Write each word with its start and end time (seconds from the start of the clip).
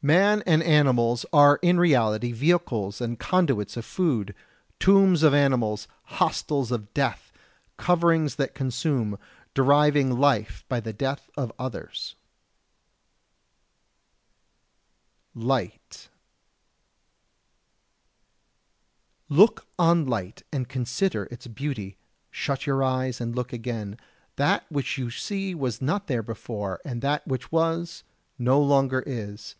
63. 0.00 0.16
Man 0.16 0.42
and 0.46 0.62
animals 0.62 1.26
are 1.32 1.58
in 1.60 1.78
reality 1.80 2.30
vehicles 2.30 3.00
and 3.00 3.18
conduits 3.18 3.76
of 3.76 3.84
food, 3.84 4.32
tombs 4.78 5.24
of 5.24 5.34
animals, 5.34 5.88
hostels 6.04 6.70
of 6.70 6.94
Death, 6.94 7.32
coverings 7.76 8.36
that 8.36 8.54
consume, 8.54 9.18
deriving 9.54 10.16
life 10.18 10.64
by 10.68 10.78
the 10.78 10.92
death 10.92 11.28
of 11.36 11.52
others. 11.58 12.14
[Sidenote: 15.34 15.48
Light] 15.48 15.92
64. 19.32 19.36
Look 19.36 19.66
on 19.80 20.06
light 20.06 20.44
and 20.52 20.68
consider 20.68 21.24
its 21.24 21.48
beauty. 21.48 21.98
Shut 22.30 22.66
your 22.66 22.84
eyes, 22.84 23.20
and 23.20 23.34
look 23.34 23.52
again: 23.52 23.98
that 24.36 24.64
which 24.70 24.96
you 24.96 25.10
see 25.10 25.56
was 25.56 25.82
not 25.82 26.06
there 26.06 26.22
before, 26.22 26.80
and 26.84 27.02
that 27.02 27.26
which 27.26 27.50
was, 27.50 28.04
no 28.38 28.60
longer 28.62 29.02
is. 29.04 29.56